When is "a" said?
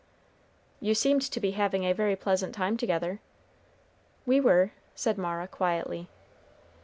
1.83-1.93